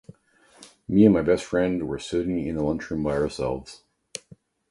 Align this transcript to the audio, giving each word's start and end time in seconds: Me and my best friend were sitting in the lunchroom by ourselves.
Me 0.87 1.05
and 1.05 1.13
my 1.13 1.21
best 1.21 1.43
friend 1.43 1.87
were 1.87 1.99
sitting 1.99 2.43
in 2.47 2.55
the 2.55 2.63
lunchroom 2.63 3.03
by 3.03 3.11
ourselves. 3.15 3.83